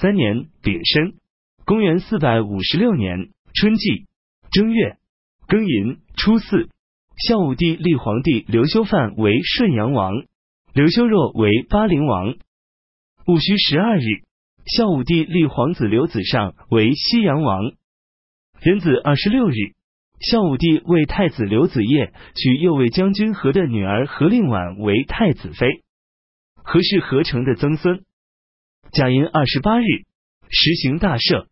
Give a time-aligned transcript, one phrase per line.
[0.00, 1.14] 三年丙申，
[1.64, 4.06] 公元四百五十六年春季
[4.52, 4.96] 正月
[5.48, 6.68] 庚寅初四，
[7.16, 10.12] 孝武帝立皇帝刘修范为顺阳王，
[10.72, 12.36] 刘修若为巴陵王。
[13.26, 14.22] 戊戌十二日，
[14.66, 17.72] 孝武帝立皇子刘子尚为西阳王。
[18.60, 19.54] 壬子二十六日，
[20.20, 25.82] 孝武帝为太子刘子业娶右卫将军何的女儿何令婉为太子妃。
[26.54, 28.04] 何氏合成的曾孙。
[28.92, 29.84] 甲寅二十八日，
[30.48, 31.46] 实行大赦。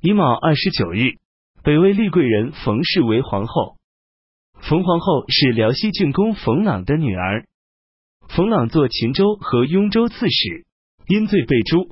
[0.00, 1.18] 乙卯二十九日，
[1.62, 3.76] 北魏立贵人冯氏为皇后。
[4.62, 7.46] 冯皇后是辽西郡公冯朗的女儿。
[8.28, 10.64] 冯朗做秦州和雍州刺史，
[11.06, 11.90] 因罪被诛。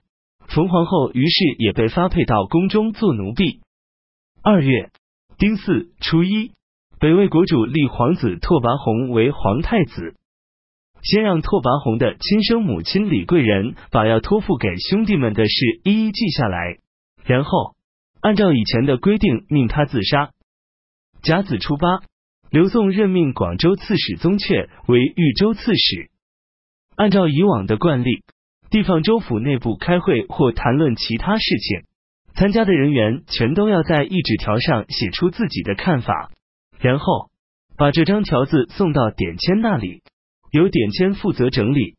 [0.49, 3.61] 冯皇后于是也被发配到宫中做奴婢。
[4.43, 4.91] 二月
[5.37, 6.53] 丁巳初一，
[6.99, 10.17] 北魏国主立皇子拓跋宏为皇太子。
[11.05, 16.79] 先让拓跋宏的亲生母亲李贵人把要托付给兄弟们的事一一记下来，
[17.25, 17.75] 然后
[18.21, 20.31] 按照以前的规定命他自杀。
[21.23, 22.01] 甲子初八，
[22.51, 26.11] 刘宋任命广州刺史宗悫为豫州刺史。
[26.97, 28.23] 按照以往的惯例，
[28.71, 31.83] 地方州府内部开会或谈论其他事情，
[32.35, 36.31] 参加的人员全都要在一纸条上写出自己的看法，
[36.81, 37.31] 然后
[37.77, 40.03] 把这张条子送到典签那里。
[40.55, 41.97] 由典签负责整理。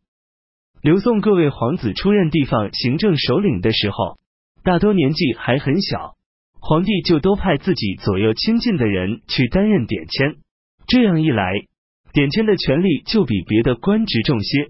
[0.81, 4.17] 刘宋各位皇子出任地方行政首领的时候，
[4.63, 6.15] 大多年纪还很小，
[6.61, 10.37] 皇帝就都派自己左右亲近的人去担任典签。
[10.87, 11.51] 这样一来，
[12.13, 14.69] 典签的权力就比别的官职重些。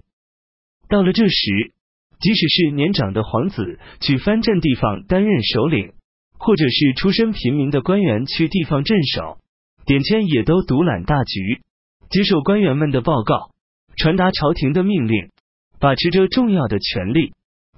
[0.88, 1.72] 到了这时，
[2.18, 5.92] 即使是年长的皇子去藩镇地方担任首领，
[6.40, 9.38] 或者是出身平民的官员去地方镇守，
[9.84, 11.60] 典签也都独揽大局，
[12.10, 13.54] 接受官员们的报告。
[13.96, 15.30] 传达朝廷的命令，
[15.80, 17.32] 把持着重要的权力。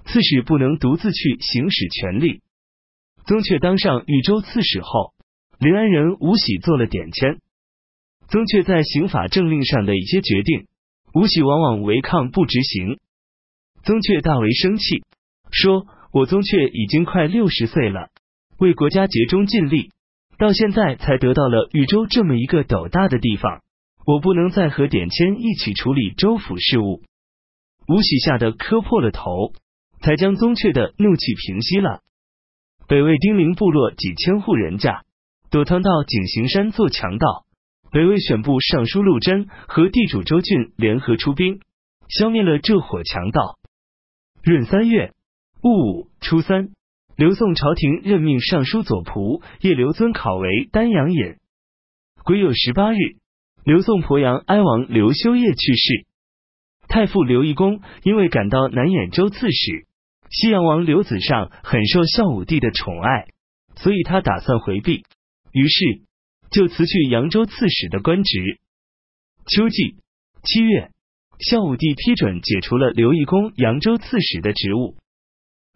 [0.05, 2.41] 刺史不能独自去行使权力。
[3.27, 5.13] 宗悫当上禹州刺史后，
[5.59, 7.37] 临安人吴喜做了点签。
[8.27, 10.65] 宗悫在刑法政令上的一些决定，
[11.13, 12.97] 吴喜往往违抗不执行。
[13.83, 15.03] 宗悫大为生气，
[15.51, 18.09] 说：“我宗悫已经快六十岁了，
[18.57, 19.91] 为国家竭忠尽力，
[20.39, 23.61] 到现在才得到了禹州这么一个斗大的地方。”
[24.05, 27.03] 我不能再和典签一起处理州府事务。
[27.87, 29.53] 吴喜吓得磕破了头，
[30.01, 32.01] 才将宗悫的怒气平息了。
[32.87, 35.03] 北魏丁零部落几千户人家
[35.51, 37.45] 躲藏到景行山做强盗。
[37.91, 41.59] 北魏选部尚书陆贞和地主周俊联合出兵，
[42.07, 43.57] 消灭了这伙强盗。
[44.43, 45.13] 闰三月
[45.61, 46.69] 戊午初三，
[47.15, 51.37] 刘宋朝廷任命尚书左仆射刘尊考为丹阳尹。
[52.23, 52.97] 癸酉十八日。
[53.65, 56.05] 刘宋鄱阳哀王刘修业去世，
[56.87, 59.85] 太傅刘义公因为感到南兖州刺史，
[60.31, 63.27] 西阳王刘子尚很受孝武帝的宠爱，
[63.75, 65.03] 所以他打算回避，
[65.51, 66.01] 于是
[66.49, 68.59] 就辞去扬州刺史的官职。
[69.45, 69.97] 秋季
[70.43, 70.89] 七月，
[71.39, 74.95] 孝武帝批准解除了刘义公扬州刺史的职务。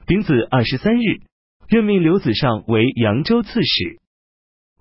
[0.08, 1.22] 丙子二十三日，
[1.68, 4.00] 任命刘子尚为扬州刺史。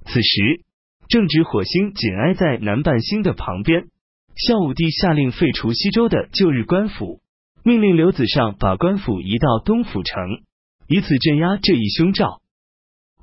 [0.07, 0.63] 此时。
[1.09, 3.89] 正值火星紧挨在南半星的旁边，
[4.37, 7.21] 孝武帝下令废除西周的旧日官府，
[7.63, 10.41] 命令刘子尚把官府移到东府城，
[10.89, 12.41] 以此镇压这一凶兆。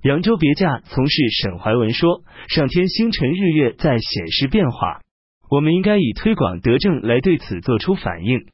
[0.03, 5.01] 扬州别驾从事沈怀文说：“上天星辰日月在显示变化，
[5.49, 8.45] 我们应该以推广德政来对此做出反应。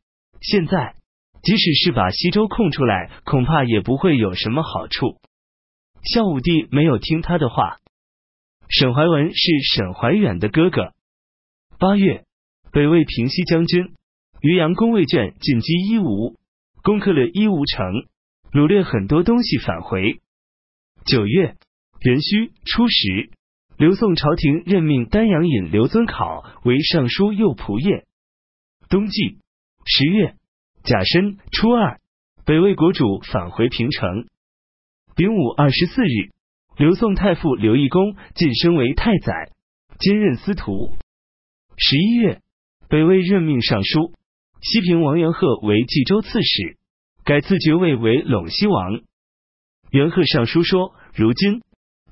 [0.41, 0.95] 现在
[1.43, 5.17] 即使是把西周空出来，恐怕也不会有什么好处。”
[6.03, 7.77] 孝武帝没有听他的话。
[8.67, 10.93] 沈怀文是沈怀远的哥哥。
[11.77, 12.25] 八月，
[12.71, 13.93] 北魏平西将军
[14.41, 16.35] 于阳公卫卷进击伊吾，
[16.81, 17.85] 攻克了伊吾城，
[18.51, 20.19] 掳掠很多东西返回。
[21.05, 21.55] 九月
[21.99, 23.29] 壬戌初十，
[23.77, 28.05] 刘宋朝廷任命丹阳尹刘遵考为尚书右仆射。
[28.89, 29.37] 冬季
[29.85, 30.35] 十月
[30.83, 31.99] 甲申初二，
[32.45, 34.25] 北魏国主返回平城。
[35.15, 36.33] 丙午二十四日。
[36.77, 39.51] 刘宋太傅刘义恭晋升为太宰，
[39.97, 40.97] 兼任司徒。
[41.77, 42.41] 十一月，
[42.89, 44.11] 北魏任命尚书
[44.61, 46.77] 西平王元贺为冀州刺史，
[47.23, 49.01] 改自爵位为陇西王。
[49.89, 51.61] 元贺上书说：如今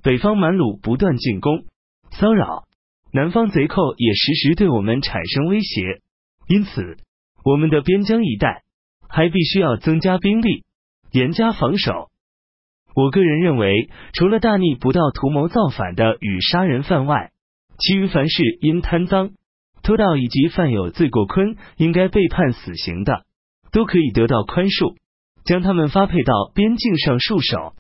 [0.02, 1.66] 北方蛮虏不断进攻
[2.12, 2.64] 骚扰，
[3.12, 6.00] 南方贼寇也时时对我们产生威胁，
[6.48, 6.96] 因此
[7.44, 8.64] 我们的边疆一带
[9.10, 10.64] 还必须要增加兵力，
[11.12, 12.10] 严加防守。
[12.96, 17.32] 我个人认为，除了大逆不道、图谋造反的与杀人犯外，
[17.80, 19.32] 其余凡是因贪赃、
[19.82, 23.26] 偷盗以及犯有罪过，坤应该被判死刑的，
[23.72, 24.96] 都可以得到宽恕。
[25.44, 27.76] 将他们发配到边境上戍守。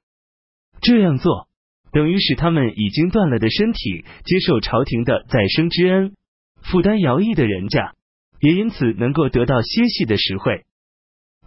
[0.81, 1.47] 这样做，
[1.93, 6.13] 等于使他们已经断了的身体接受朝廷的再生之恩，
[6.61, 7.93] 负担徭役的人家
[8.41, 10.65] 也因此能够得到歇息的实惠。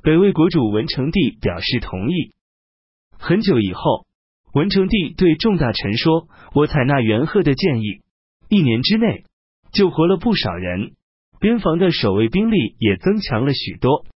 [0.03, 2.36] 北魏国主文成帝表示同意。
[3.27, 4.07] 很久以后，
[4.53, 8.03] 文成帝对众大臣说：“我采纳元贺的建议，
[8.49, 9.25] 一年之内
[9.73, 10.93] 救活了不少人，
[11.41, 14.07] 边防的守卫兵力也增强了许多。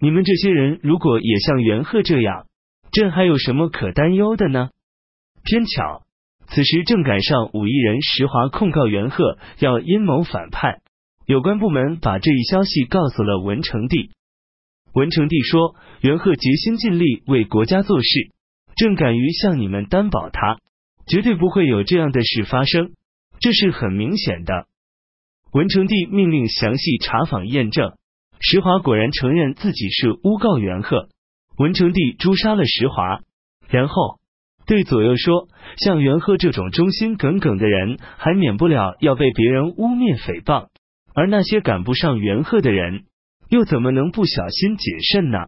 [0.00, 2.44] 你们这些人如果也像元贺这样，
[2.92, 4.68] 朕还有什么可担忧的呢？”
[5.42, 6.02] 偏巧，
[6.48, 10.82] 此时正赶上武艺人石华控告元贺要阴谋反叛，
[11.24, 14.10] 有关部门把这一消息告诉了文成帝。
[14.96, 18.30] 文成帝说：“元贺竭心尽力为国家做事，
[18.76, 20.56] 朕敢于向你们担保，他
[21.06, 22.92] 绝对不会有这样的事发生。
[23.38, 24.64] 这是很明显的。”
[25.52, 27.92] 文成帝命令详细查访验证，
[28.40, 31.10] 石华果然承认自己是诬告元贺。
[31.58, 33.20] 文成帝诛杀了石华，
[33.68, 34.18] 然后
[34.66, 40.68] 对左右说：“像元贺这种忠心耿耿的人，还免不了要被别人污蔑诽谤，
[41.14, 43.04] 而那些赶不上元贺的人。”
[43.48, 45.38] 又怎么能不小心谨慎呢？